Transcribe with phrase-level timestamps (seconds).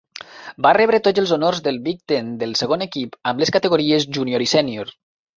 [0.65, 4.45] Va rebre tots els honors del Big Ten del segon equip amb les categories júnior
[4.47, 4.91] i sènior.